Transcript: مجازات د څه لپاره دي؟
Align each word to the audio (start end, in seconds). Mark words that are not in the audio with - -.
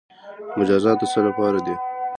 مجازات 0.57 0.97
د 1.01 1.03
څه 1.11 1.19
لپاره 1.27 1.59
دي؟ 1.65 1.75